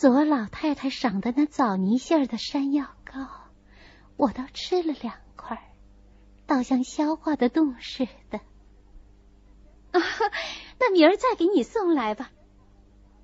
[0.00, 3.28] 左老太太赏的那枣泥馅儿的山药糕，
[4.16, 5.74] 我都吃了两块，
[6.46, 8.38] 倒像消化的动似的。
[9.90, 10.00] 啊，
[10.80, 12.30] 那明儿再给你送来吧。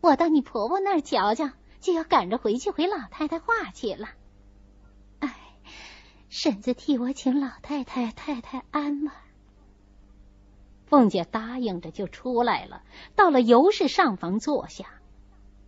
[0.02, 1.48] 我到你婆婆那儿瞧瞧，
[1.80, 4.10] 就要赶着回去回老太太话去了。
[5.20, 5.34] 哎，
[6.28, 9.24] 婶子替我请老太太太太安吧。
[10.84, 12.82] 凤姐答应着就出来了，
[13.14, 14.84] 到了尤氏上房坐下。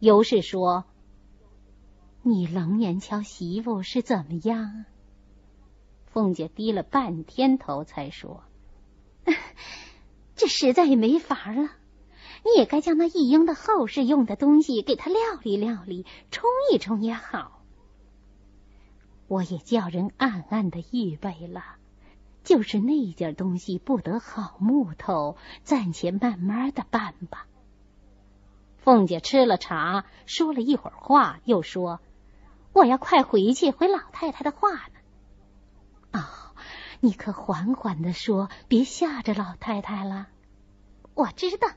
[0.01, 0.85] 尤氏说
[2.29, 4.85] ：“你冷眼瞧媳妇是怎么样？”
[6.07, 8.43] 凤姐低了半天头，才说
[10.37, 11.71] ：“这实在也没法了。
[12.45, 17.63] 你也该将那一应的后事用的东西给他料理料理，冲一冲也好。
[19.27, 21.77] 我也叫人暗暗的预备了。”
[22.45, 27.47] 就是那件东西不得好木头，暂且慢慢的办吧。
[28.79, 32.01] 凤姐吃了茶，说了一会儿话，又说
[32.79, 34.99] ：“我要快回去回老太太的话呢。”
[36.19, 36.25] 哦，
[37.01, 40.29] 你可缓缓的说，别吓着老太太了。
[41.15, 41.69] 我知道。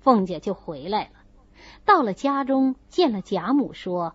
[0.00, 1.10] 凤姐就回来了，
[1.84, 4.14] 到了家中，见了贾母，说。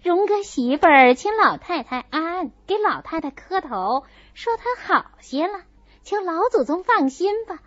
[0.00, 5.64] 荣哥媳妇儿请老太太安，给老太太磕头，说她好些了，
[6.04, 7.58] 求老祖宗放心吧。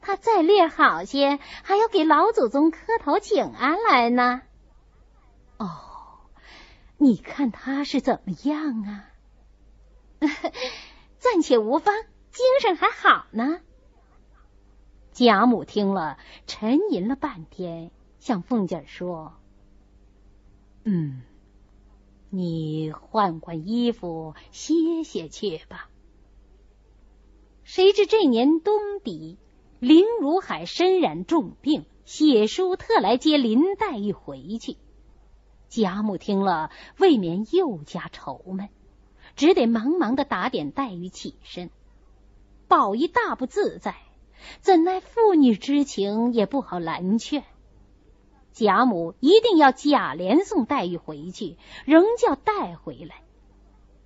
[0.00, 4.42] 她再略好些，还要给老祖宗磕头请安来呢。
[5.58, 5.68] 哦，
[7.04, 9.10] 你看他是怎么样啊？
[11.20, 11.94] 暂且无妨，
[12.30, 13.60] 精神还好呢。
[15.12, 19.34] 贾母听了，沉吟了半天，向凤姐说
[20.84, 21.20] ：“嗯。”
[22.32, 25.90] 你换换衣服，歇歇去吧。
[27.64, 29.38] 谁知这年冬底，
[29.78, 34.78] 林如海身染重病，写书特来接林黛玉回去。
[35.74, 38.68] 贾母听了，未免又加愁闷，
[39.34, 41.68] 只得忙忙的打点黛玉起身。
[42.68, 43.96] 宝玉大不自在，
[44.60, 47.42] 怎奈父女之情，也不好拦劝。
[48.52, 53.16] 贾母一定要贾琏送黛玉回去，仍叫带回来。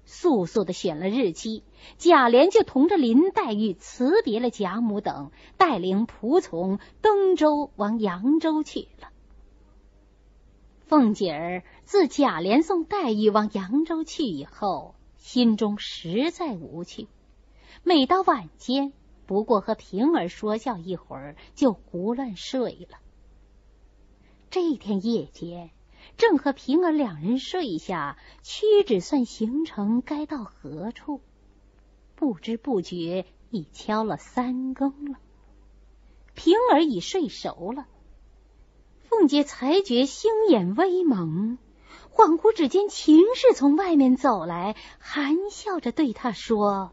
[0.06, 1.64] 速速的选了日期，
[1.98, 9.10] 贾琏就同着林黛玉辞别了贾母等，带领仆从登舟往扬州去了。
[10.88, 17.08] 凤姐儿自贾琏送黛玉往扬州去以后，心中实在无趣。
[17.84, 18.94] 每到晚间，
[19.26, 22.96] 不过和平儿说笑一会儿，就胡乱睡了。
[24.48, 25.68] 这天夜间，
[26.16, 31.20] 正和平儿两人睡下，屈指算行程该到何处，
[32.14, 35.18] 不知不觉已敲了三更了。
[36.32, 37.86] 平儿已睡熟了，
[39.08, 41.58] 凤姐才觉星眼微蒙，
[42.12, 46.92] 恍惚只见秦氏从外面走来，含笑着对她说：“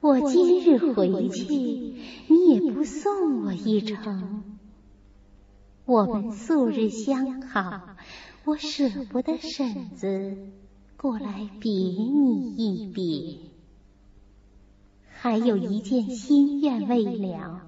[0.02, 1.44] 我今日回去，
[2.30, 4.58] 你也不送我一程。
[5.84, 7.98] 我们素日相好，
[8.46, 10.38] 我舍不得婶子
[10.96, 13.49] 过来别你一别。
[15.22, 17.62] 还有一件心愿未了，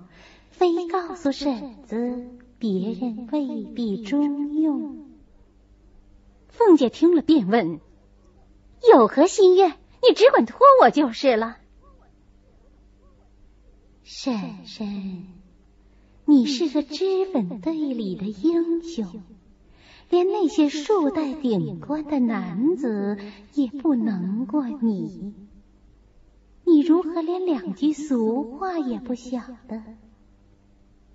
[0.52, 5.06] 非告诉婶子，别人未必中用。
[6.48, 7.82] 凤姐听了，便问
[8.94, 9.72] ：“有何心愿？
[10.02, 11.58] 你只管托我就是了。”
[14.02, 15.28] 婶婶，
[16.24, 19.24] 你是个脂粉队里的英雄，
[20.10, 23.18] 连那些数代顶冠的男子
[23.56, 25.34] 也不能过你。
[26.82, 29.82] 如何连两句俗话也不晓得？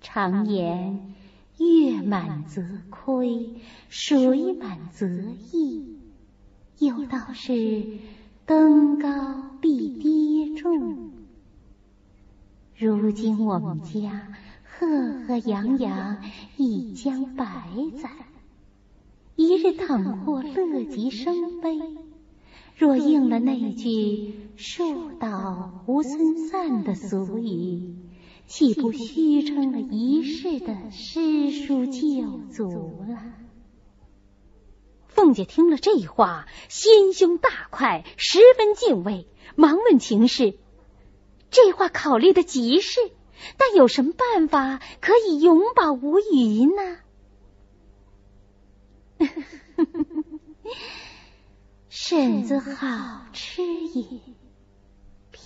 [0.01, 1.15] 常言
[1.57, 3.55] 月满则亏，
[3.89, 5.07] 水满则
[5.51, 5.97] 溢，
[6.77, 7.83] 有道是
[8.45, 11.11] 登高必跌重。
[12.77, 14.27] 如今我们家
[14.63, 14.87] 赫
[15.25, 16.21] 赫扬扬
[16.57, 17.45] 一江百
[18.01, 18.11] 载，
[19.35, 21.79] 一日倘或乐极生悲，
[22.77, 27.95] 若应了那句“树倒猢狲散”的俗语，
[28.47, 33.33] 岂不虚称了一世的诗书旧族了？
[35.05, 40.57] 凤姐听了这话，心胸大快，十分敬畏，忙问情氏。
[41.51, 42.99] 这话考虑的极是，
[43.57, 46.97] 但有什么办法可以永保无虞呢？
[51.89, 54.21] 婶子好吃也，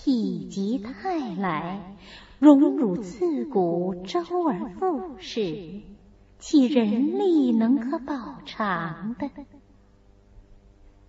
[0.03, 0.11] 否
[0.49, 1.95] 极泰来，
[2.39, 5.81] 荣辱自古周而复始，
[6.39, 9.29] 岂人力能可保长的？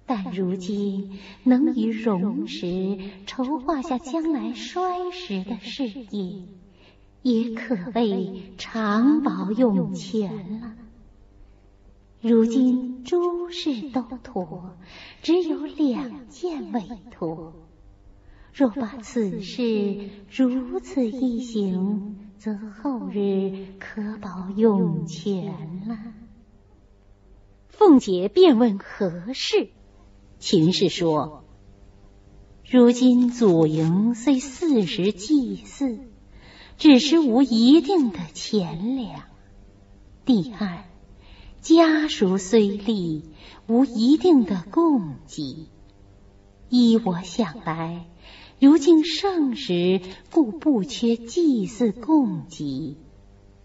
[0.04, 6.42] 但如今能以荣时筹划下将来衰时的事业，
[7.22, 10.74] 也可谓长保永全了。
[12.20, 14.76] 如今诸事都妥，
[15.22, 17.54] 只有两件未妥。
[18.52, 25.98] 若把此事如此一行，则后日可保永全了。
[27.68, 29.70] 凤姐便问何事？
[30.38, 31.44] 秦氏说
[32.70, 36.00] ：“如今祖营虽四时祭祀，
[36.76, 39.22] 只是无一定的钱粮。
[40.26, 40.84] 第二，
[41.62, 43.30] 家属虽立，
[43.66, 45.68] 无一定的供给。
[46.68, 48.06] 依我想来，
[48.62, 50.00] 如今盛时，
[50.30, 52.96] 故不缺祭祀供给。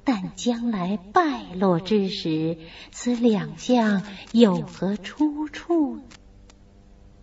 [0.03, 2.57] 但将来败落之时，
[2.89, 4.01] 此两项
[4.31, 5.99] 有何出处？”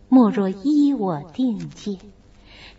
[0.09, 1.99] 莫若依我定见，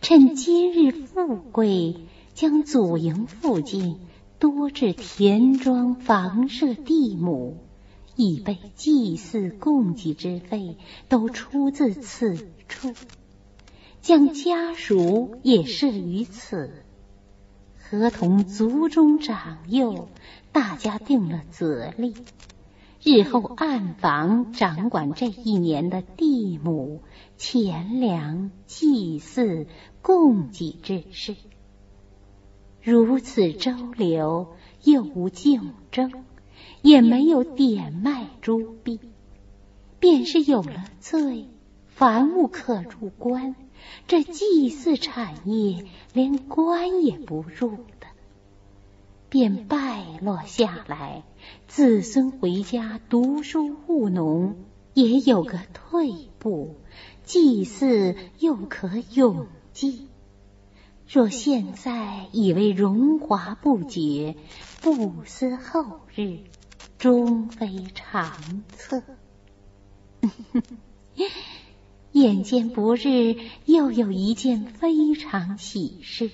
[0.02, 1.98] 趁今日富贵，
[2.34, 3.98] 将祖营附近
[4.40, 7.58] 多置田庄、房舍、地亩，
[8.16, 10.78] 以备祭祀供给之费，
[11.10, 12.94] 都出自此处。
[14.06, 16.84] 将家属也设于此，
[17.76, 20.10] 合同族中长幼，
[20.52, 22.14] 大家定了则例。
[23.04, 27.02] 日后暗房掌管这一年的地亩、
[27.38, 29.66] 钱粮、祭祀、
[30.04, 31.36] 供给之事，
[32.84, 34.54] 如此周流，
[34.84, 36.12] 又无竞争，
[36.84, 39.00] 也没有典卖珠币，
[39.98, 41.48] 便是有了罪，
[41.88, 43.56] 凡物可入关，
[44.08, 48.08] 这祭祀产业连官也不入的。
[49.30, 51.24] 便败落下来，
[51.68, 54.56] 子孙回家读书务农，
[54.94, 56.76] 也有个退步；
[57.26, 60.08] 祭祀又可永继。
[61.08, 64.36] 若现在以为荣华不绝，
[64.82, 66.40] 不思后日，
[66.98, 69.04] 终非长策。
[72.16, 73.36] 眼见不日，
[73.66, 76.32] 又有一件非常喜事。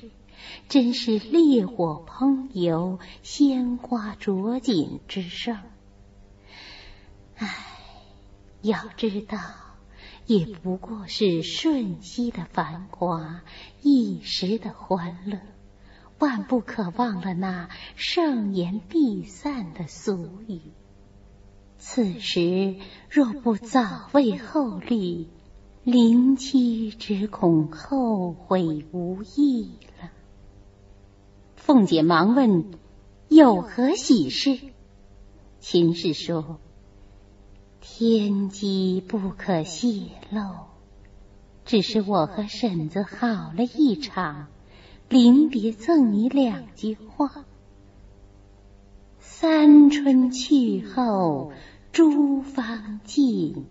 [0.69, 5.57] 真是烈火烹油，鲜花着锦之盛。
[7.35, 7.47] 唉，
[8.61, 9.39] 要知道，
[10.27, 13.41] 也不过是瞬息的繁华，
[13.81, 15.39] 一时的欢乐，
[16.19, 20.61] 万不可忘了那盛筵必散的俗语。
[21.79, 22.75] 此时
[23.09, 25.25] 若不早为后虑，
[25.83, 30.11] 临期只恐后悔无益了。
[31.55, 32.65] 凤姐忙问
[33.29, 34.59] ：“有何喜事？”
[35.59, 36.59] 秦氏说
[37.81, 40.67] ：“天机不可泄露，
[41.65, 44.49] 只是我和婶子好了一场，
[45.09, 47.45] 临别赠你两句话：
[49.17, 51.51] 三春去后，
[51.91, 53.65] 诸芳尽，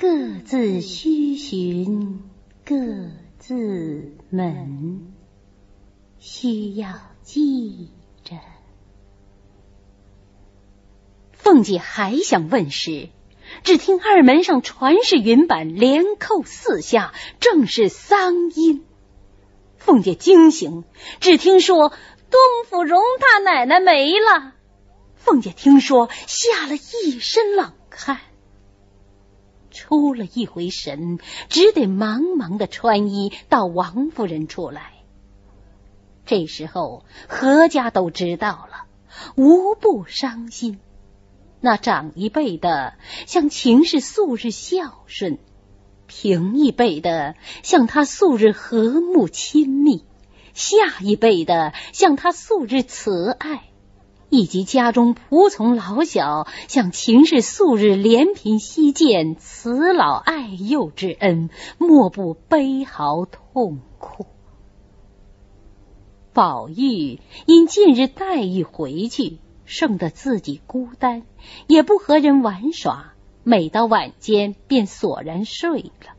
[0.00, 0.08] 各
[0.46, 2.22] 自须寻，
[2.64, 2.74] 各
[3.38, 5.12] 自门。
[6.18, 6.88] 需要。”
[7.22, 7.90] 记
[8.24, 8.36] 着。
[11.32, 13.10] 凤姐还想问时，
[13.62, 18.86] 只听二门上传是云板连扣四下，正是丧音。
[19.76, 20.84] 凤姐惊醒，
[21.20, 24.54] 只听说东府荣大奶奶没了。
[25.16, 28.18] 凤姐听说，吓了一身冷汗，
[29.70, 34.92] 出了一回神，只得忙忙的穿衣到王夫人处来。
[36.26, 38.86] 这时候，何家都知道了，
[39.36, 40.78] 无不伤心。
[41.60, 42.94] 那长一辈的
[43.26, 45.38] 像秦氏素日孝顺，
[46.06, 50.04] 平一辈的像他素日和睦亲密，
[50.54, 53.69] 下一辈的像他素日慈爱，
[54.30, 64.26] 以及家中仆从老小向秦氏素日怜贫惜贱、慈老爱幼之恩，莫不悲嚎痛哭。
[66.32, 71.24] 宝玉因近日黛玉回去，剩得自己孤单，
[71.66, 76.14] 也不和人玩耍，每到晚间便索然睡了。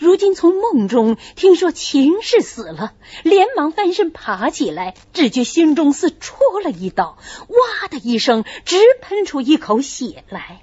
[0.00, 10.62] 如今从梦中听说秦氏死了，连忙翻身爬起来，只觉心中似戳了一刀，哇的一声，直喷出一口血来。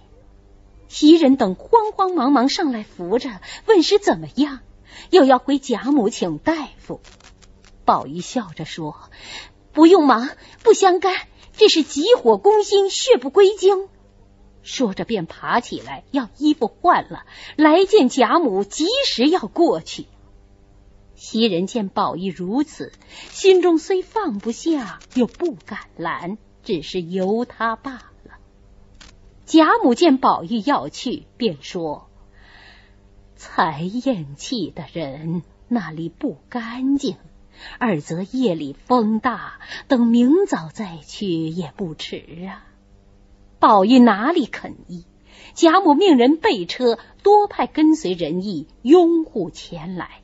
[0.88, 3.30] 袭人等慌慌忙忙上来扶着，
[3.68, 4.62] 问是怎么样，
[5.12, 7.00] 又要回贾母请大夫。
[7.86, 8.96] 宝玉笑着说
[9.72, 10.32] ：“不用忙，
[10.64, 11.14] 不相干，
[11.56, 13.88] 这是急火攻心，血不归经。”
[14.68, 20.08] 说着便爬起来要衣服换了，来见贾母，及时要过去。
[21.16, 22.92] 袭人见宝玉如此，
[23.32, 28.34] 心中虽放不下，又不敢拦，只是由他罢了。
[29.46, 32.10] 贾母见宝玉要去，便说
[33.38, 37.16] ：“才咽气的人那里不干净，
[37.80, 42.18] 二则夜里风大，等明早再去也不迟
[42.50, 42.66] 啊。”
[43.60, 45.06] 宝玉哪里肯依？
[45.54, 50.22] 贾母命人备车，多派跟随人役拥护前来。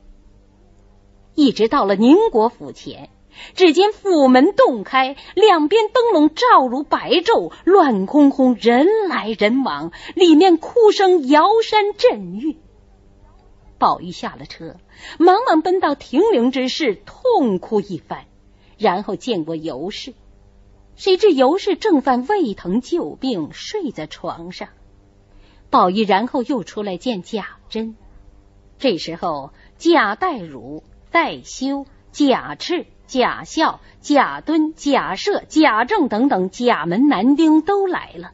[1.34, 3.10] 一直到了宁国府前，
[3.54, 12.54] 只见府门洞开，两边灯笼照如白昼，乱哄哄，人来人往，里面哭声摇山震岳。
[13.76, 14.76] 宝玉下了车，
[15.18, 18.26] 忙忙奔到停灵之事，痛哭一番，
[18.78, 20.14] 然后见过尤氏，
[20.96, 24.68] 谁知尤氏正犯胃疼旧病，睡在床上。
[25.70, 27.96] 宝玉然后又出来见贾珍，
[28.78, 30.82] 这时候贾代儒。
[31.10, 38.32] 代修、贾赤、贾孝、贾敦、贾赦、贾政等等贾门男丁都来了，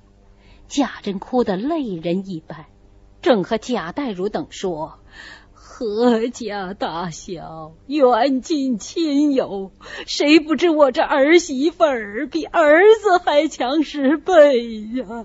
[0.66, 2.64] 贾珍哭得泪人一般，
[3.20, 4.98] 正和贾代儒等说
[5.80, 9.72] ：“何家大小，远近亲友，
[10.04, 14.62] 谁不知我这儿媳妇儿比儿子还强十倍
[14.94, 15.24] 呀？”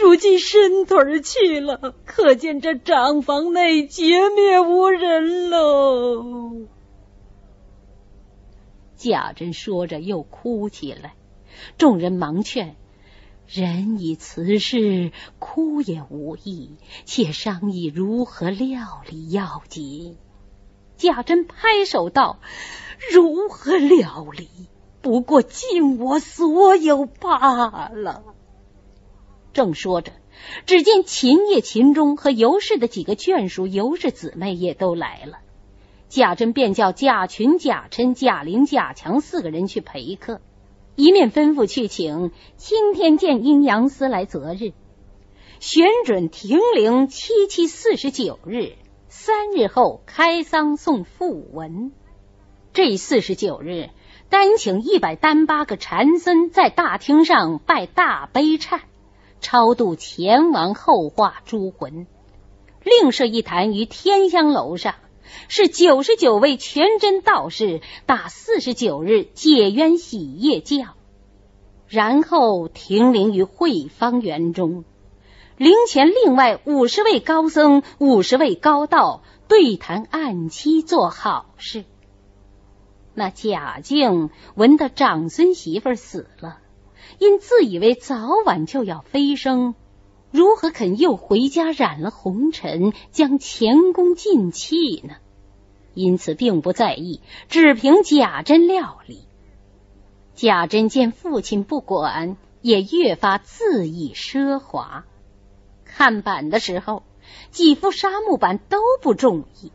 [0.00, 6.68] 如今伸腿去了，可见这长房内绝灭无人喽。
[8.96, 11.14] 贾珍说着又哭起来，
[11.76, 12.76] 众人忙劝
[13.48, 20.16] ：“人已辞世，哭也无益，且商议如何料理要紧。”
[20.96, 22.38] 贾珍拍手道
[23.12, 24.48] ：“如何料理？
[25.02, 28.24] 不过尽我所有罢了。”
[29.52, 30.12] 正说着，
[30.64, 35.38] 只见秦业、秦钟和尤氏的几个眷属、尤氏姊妹也都来了。
[36.08, 40.40] 贾珍便叫贾群、贾琛、贾玲、贾强四个人去陪客，
[40.96, 44.72] 一面吩咐去请青天剑阴阳司来择日，
[45.60, 48.72] 选准停灵七七四十九日，
[49.08, 51.92] 三日后开丧送讣文。
[52.72, 53.90] 这四十九日，
[54.30, 58.80] 单请一百单八个禅僧在大厅上拜大悲忏。
[59.42, 62.06] 超度前王后化诸魂，
[62.82, 64.94] 另设一坛于天香楼上，
[65.48, 70.94] 是九十九位全真道士打四十九日解冤洗业教，
[71.88, 74.84] 然后停灵于慧芳园中，
[75.56, 81.84] 灵前另外五十位高僧、五十位高道对谈案期做好事。
[83.14, 86.58] 那贾静闻得长孙媳妇死了。
[87.18, 89.74] 因自以为早晚就要飞升，
[90.30, 95.14] 如何肯又回家染了红尘，将前功尽弃呢？
[95.94, 99.24] 因此并不在意，只凭贾珍料理。
[100.34, 105.06] 贾珍见父亲不管，也越发恣意奢华。
[105.84, 107.02] 看板的时候，
[107.50, 109.72] 几副沙木板都不中意。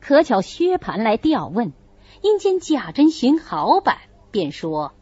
[0.00, 1.72] 可巧薛蟠来调问，
[2.20, 3.96] 因见贾珍寻好板，
[4.30, 4.92] 便说。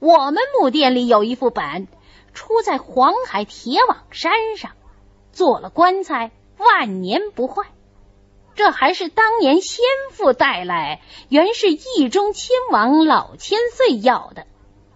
[0.00, 1.86] 我们木店里有一副板，
[2.32, 4.72] 出在黄海铁网山上，
[5.32, 7.66] 做了棺材，万年不坏。
[8.54, 14.46] 这还是当年先父带来，原是义中亲王老千岁要的，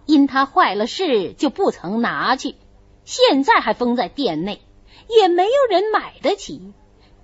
[0.05, 2.55] 因他坏了事，就不曾拿去。
[3.03, 4.61] 现在还封在殿内，
[5.07, 6.73] 也没有人买得起。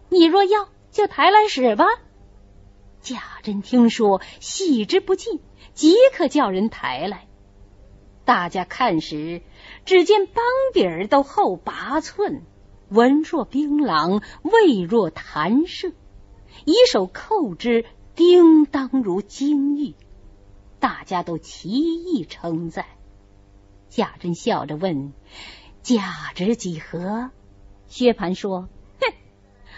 [0.09, 1.85] 你若要，就抬来使吧。
[3.01, 5.41] 贾珍听说，喜之不尽，
[5.73, 7.27] 即刻叫人抬来。
[8.25, 9.41] 大家看时，
[9.85, 12.43] 只见帮底儿都厚八寸，
[12.89, 15.91] 纹若槟榔，味若弹射，
[16.65, 17.85] 以手扣之，
[18.15, 19.93] 叮当如金玉。
[20.79, 22.85] 大家都齐意称赞。
[23.89, 25.13] 贾珍笑着问
[25.83, 26.01] ：“价
[26.35, 27.31] 值几何？”
[27.87, 29.13] 薛蟠说：“哼，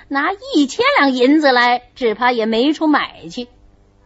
[0.07, 3.47] 拿一千两银子来，只怕也没处买去。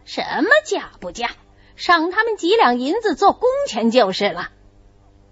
[0.05, 1.29] 什么价不价？”
[1.75, 4.51] 赏他们几两银子做工钱就是了。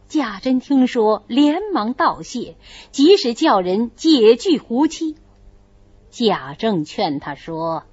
[0.08, 2.56] 贾珍听说，连忙道谢，
[2.92, 5.18] 及时叫人解拒胡妻。
[6.10, 7.84] 贾政劝他说：“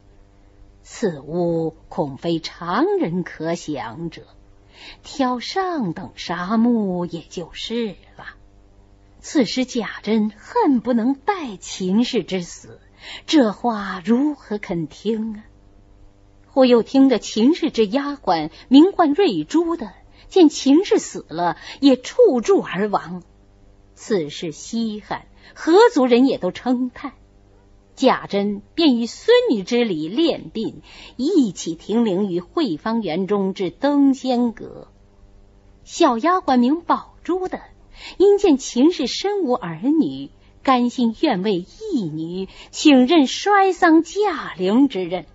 [0.85, 4.23] 此屋恐非常人可享者，
[5.03, 8.37] 挑上等沙木也就是了。”
[9.19, 12.79] 此时贾珍恨不能待秦氏之死，
[13.27, 15.45] 这话如何肯听啊？
[16.47, 19.93] 忽又听得秦氏之丫鬟名唤瑞珠的，
[20.35, 23.23] 见秦氏死了，也触柱而亡。
[23.95, 27.13] 此事稀罕，何族人也都称叹。
[27.95, 30.83] 贾珍便以孙女之礼炼定，
[31.17, 34.89] 一起停灵于惠芳园中至登仙阁。
[35.85, 37.61] 小丫鬟名宝珠的，
[38.19, 40.31] 因见秦氏身无儿女，
[40.65, 45.27] 甘心愿为义女，请任摔丧驾陵之任。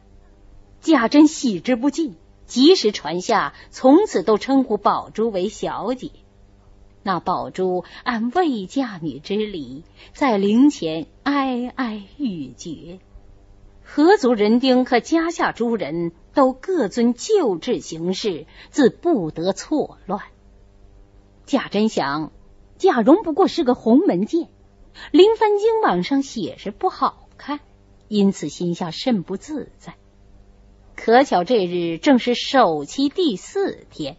[0.81, 2.17] 贾珍喜之不尽，
[2.49, 6.11] 及时传下，从此都称呼宝珠为小姐。
[7.03, 12.99] 那宝珠按未嫁女之礼，在灵前哀哀欲绝。
[13.83, 20.23] 何族人丁和家下诸人都各遵旧制行事，自不得错乱。
[21.45, 22.31] 贾珍想，
[22.77, 24.49] 贾蓉不过是个鸿门剑，
[25.11, 27.59] 林凡经网上写是不好看，
[28.07, 29.95] 因此心下甚不自在。
[31.01, 34.17] 可巧这日正是首期第四天。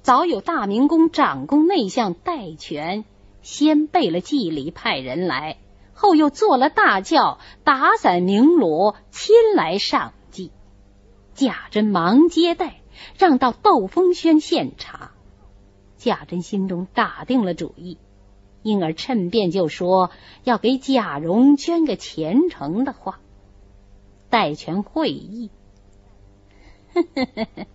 [0.00, 3.04] 早有大明宫长宫内相戴权
[3.42, 5.58] 先备了祭礼，派人来，
[5.94, 10.52] 后又做了大轿，打伞鸣锣，亲来上祭。
[11.34, 12.80] 贾珍忙接待，
[13.18, 15.10] 让到窦风轩献茶。
[15.96, 17.98] 贾珍心中打定了主意，
[18.62, 20.12] 因而趁便就说
[20.44, 23.18] 要给贾蓉捐个虔诚的话。
[24.30, 25.50] 戴权会意。
[26.94, 27.66] 呵呵呵呵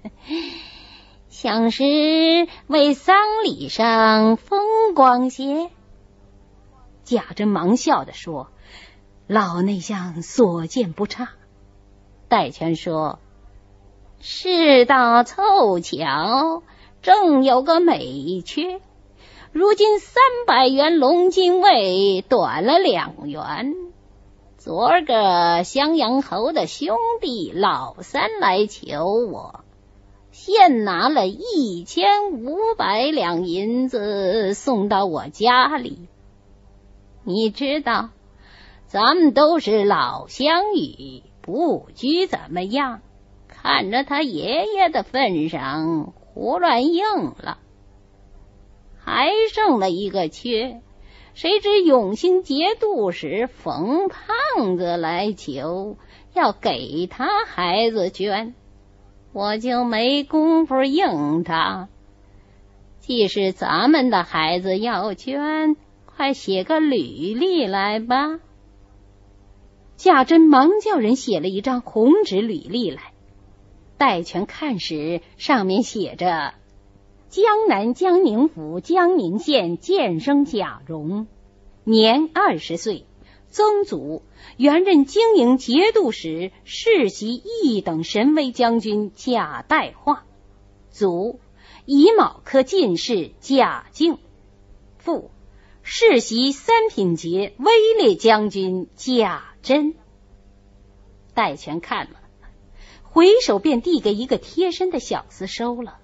[1.29, 1.83] 像是
[2.67, 5.69] 为丧礼上风光些。
[7.03, 8.49] 贾珍忙笑的说
[9.27, 11.29] ：“老内相所见不差。”
[12.29, 13.19] 戴权说
[14.21, 16.63] ：“世道凑巧，
[17.01, 18.79] 正有个美缺。
[19.51, 23.75] 如今三百元龙金位短了两元。
[24.63, 29.59] 昨儿个襄阳侯的兄弟老三来求我。”
[30.31, 36.07] 现拿了一千五百两银子送到我家里，
[37.25, 38.11] 你知道，
[38.87, 43.01] 咱们都是老乡语，不拘怎么样。
[43.49, 47.03] 看着他爷爷的份上，胡乱应
[47.37, 47.57] 了，
[48.97, 50.81] 还剩了一个缺。
[51.33, 55.97] 谁知永兴节度使冯胖子来求，
[56.33, 58.53] 要给他孩子捐。
[59.33, 61.89] 我就没工夫应他。
[62.99, 68.39] 既是咱们的孩子要捐，快写个履历来吧。
[69.95, 73.11] 贾珍忙叫人写了一张红纸履历来。
[73.97, 76.53] 戴权看时，上面写着
[77.33, 81.25] ：“江南江宁府江宁县建生贾蓉，
[81.83, 83.07] 年二十岁。”
[83.49, 84.21] 曾祖
[84.55, 90.25] 原任经营节度使世袭一等神威将军贾代化，
[90.91, 91.39] 祖
[91.85, 94.19] 乙卯科进士贾敬，
[94.99, 95.31] 父
[95.81, 99.95] 世袭三品节威烈将军贾珍。
[101.33, 102.19] 戴权看了，
[103.01, 105.97] 回手便递给一个贴身的小厮收了，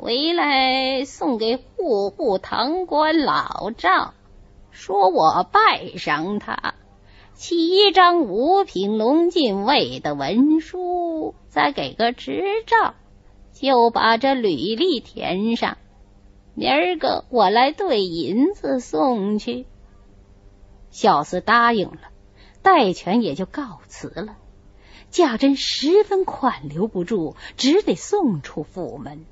[0.00, 4.14] 回来送给户部堂官老赵。
[4.70, 6.74] 说我拜上他，
[7.34, 12.94] 起一张五品龙禁尉的文书，再给个执照，
[13.52, 15.78] 就把这履历填上。
[16.54, 19.66] 明儿个我来兑银子送去。
[20.90, 21.98] 小厮答应了，
[22.62, 24.36] 戴权也就告辞了。
[25.10, 29.26] 贾珍十分款留不住，只得送出府门。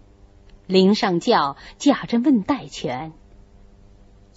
[0.67, 3.13] 临上轿，贾珍问戴权。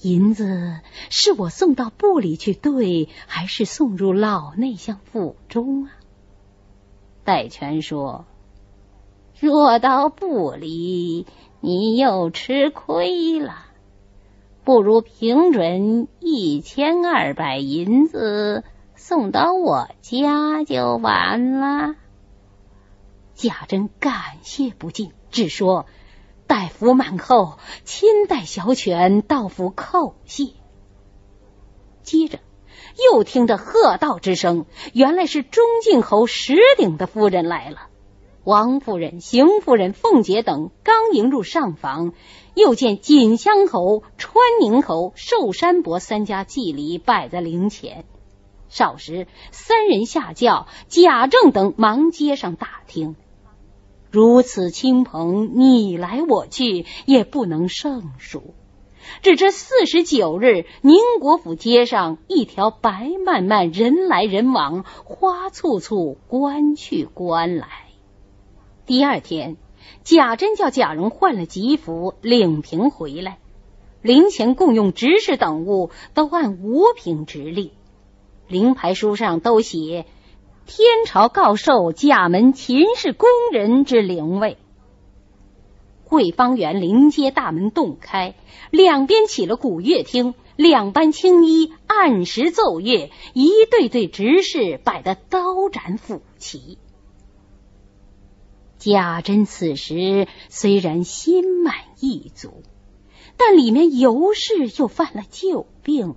[0.01, 5.91] 银子是我送到部里去兑，还是送入老内相府中啊？
[7.25, 8.25] 戴权说
[9.39, 11.27] ：“若到部里，
[11.59, 13.65] 你又吃亏了，
[14.63, 18.63] 不如平准一千二百银子
[18.95, 21.95] 送到我家就完了。”
[23.35, 24.13] 贾珍感
[24.43, 25.85] 谢不尽，只说。
[26.49, 30.45] 待服满后，亲带小犬到府叩谢。
[32.01, 32.39] 接着
[33.12, 37.81] 又听得喝道之声，原来是中靖侯石鼎的夫人来了。
[38.43, 42.13] 王夫人、邢夫人、凤姐等刚迎入上房，
[42.55, 48.05] 又见锦香侯、川宁侯、寿山伯三家祭礼摆在灵前。
[48.69, 53.15] 少时，三人下轿，贾政等忙接上大厅。
[54.11, 58.55] 如此亲朋，你来我去，也不能胜数。
[59.21, 67.67] 只这四十九日，宁国府街上一条白漫漫，人来人往，花簇簇，官去官来。
[68.87, 69.57] 第二天，
[70.03, 73.37] 贾珍叫贾蓉换了吉服，领平回来，
[74.01, 77.73] 陵前共用执事等物都按五品直立，
[78.47, 80.07] 灵牌书上都写
[80.69, 84.60] 天朝告授贾门秦氏工人之灵位。
[86.03, 88.36] 汇芳园临街大门洞开，
[88.69, 96.77] 两边起了鼓乐厅，两班青衣按时奏乐，一对对执事摆得刀斩斧齐。
[98.77, 102.62] 贾珍此时虽然心满意足，
[103.38, 106.13] 但里面尤氏又犯了旧病，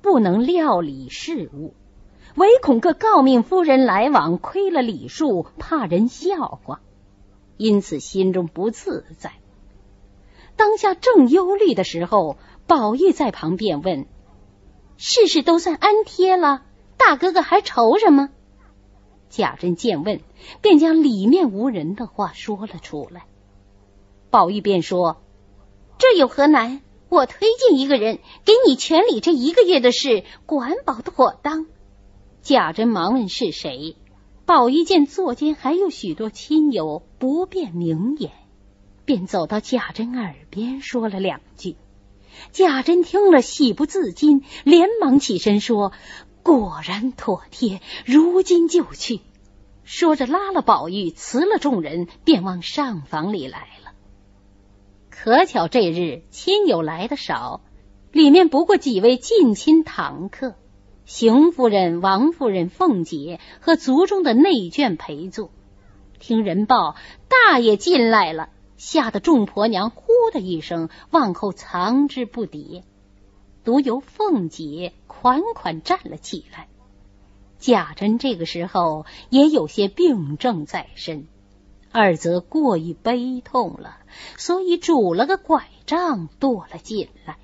[0.00, 1.74] 不能料理事务，
[2.34, 6.80] 唯恐各诰命夫人来往亏了礼数，怕人笑话。
[7.56, 9.32] 因此心中不自在。
[10.56, 14.06] 当下正忧虑的时候，宝玉在旁边问
[14.96, 16.62] ：“事事都算安贴了，
[16.96, 18.30] 大哥哥还愁什么？”
[19.28, 20.20] 贾珍见问，
[20.60, 23.24] 便将里面无人的话说了出来。
[24.30, 25.22] 宝玉便说
[25.98, 26.80] ：“这有何难？
[27.08, 31.66] 我推荐一个人给你全理这一个月的事，管保妥当。”
[32.42, 33.96] 贾珍忙问是谁。
[34.44, 38.32] 宝玉见座间还有许多亲友，不便明言，
[39.04, 41.76] 便走到贾珍耳边说了两句。
[42.50, 45.92] 贾珍听了，喜不自禁，连忙起身说
[46.42, 49.20] ：“果然妥帖，如今就去。”
[49.84, 53.92] 说着拉了宝玉，辞了众人，便往上房里来了。
[55.10, 57.60] 可巧这日亲友来的少，
[58.10, 60.56] 里面不过几位近亲堂客。
[61.04, 65.50] 邢夫人、王夫人、凤姐和族中的内眷陪坐，
[66.20, 66.94] 听人报
[67.28, 72.84] 大爷进来了，吓得众婆娘呼的一声往后藏之不迭，
[73.64, 76.68] 独由凤姐款款站了起来。
[77.58, 81.26] 贾珍这个时候也有些病症在身，
[81.90, 83.98] 二则过于悲痛了，
[84.36, 87.38] 所以拄了个拐杖躲了进来。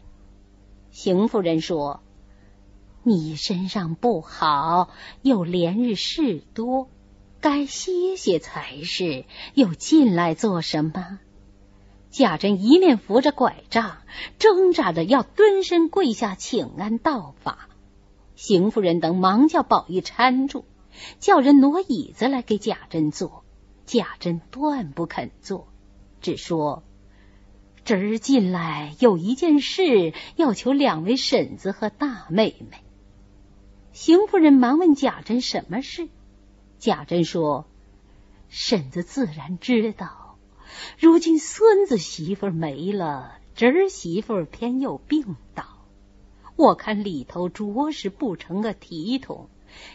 [0.92, 2.02] 邢夫人说。
[3.02, 4.90] 你身上不好，
[5.22, 6.90] 又连日事多，
[7.40, 9.24] 该歇歇才是。
[9.54, 11.18] 又进来做什么？
[12.10, 13.98] 贾珍一面扶着拐杖，
[14.38, 17.68] 挣扎着要蹲身跪下请安道法。
[18.34, 20.64] 邢夫人等忙叫宝玉搀住，
[21.20, 23.44] 叫人挪椅子来给贾珍坐。
[23.86, 25.68] 贾珍断不肯坐，
[26.20, 26.82] 只说
[27.84, 32.78] ：“侄儿进来有一件事，要求两位婶子和大妹妹。”
[34.00, 36.08] 邢夫人忙问贾珍什么事，
[36.78, 37.66] 贾珍说
[38.48, 40.38] ：“婶子自然知道，
[41.00, 45.64] 如今孙子媳妇没了，侄媳妇偏又病倒，
[46.54, 49.50] 我看里头着实不成个体统，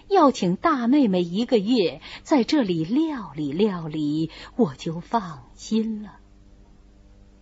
[0.10, 6.20] 要请大妹妹一个月在这里料理料理，我就放心了。”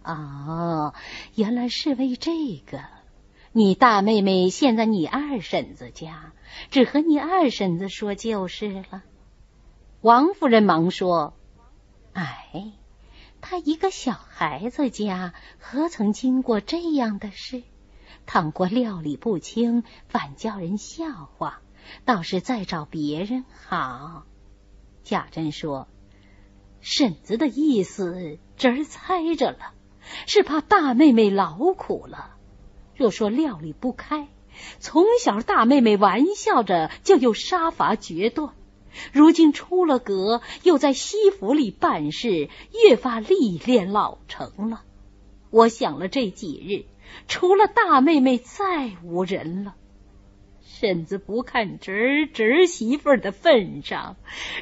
[0.06, 0.94] 啊，
[1.34, 3.01] 原来是为这个。
[3.54, 6.32] 你大妹妹现在你二婶子家，
[6.70, 9.04] 只和你二婶子说就是了。
[10.00, 11.34] 王夫人忙说
[12.14, 12.72] ：“哎，
[13.42, 17.64] 她一个小孩子家，何曾经过这样的事？
[18.26, 21.62] 倘过料理不清，反叫人笑话，
[22.06, 24.24] 倒是再找别人好。”
[25.04, 25.90] 贾珍说
[26.80, 29.74] ：“婶子的意思，侄儿猜着了，
[30.26, 32.36] 是怕大妹妹劳苦了。”
[33.02, 34.28] 若说料理不开，
[34.78, 38.54] 从小大妹妹玩笑着就又杀伐决断，
[39.12, 44.84] 如今出了阁，又在西府里办事，越发历练老成了。
[45.50, 46.86] 我想了这几日，
[47.28, 49.74] 除了大妹妹，再无人了。
[50.62, 54.16] 婶子不看侄儿侄媳妇的份上，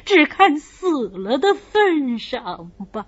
[0.06, 3.06] 只看死了的份上吧。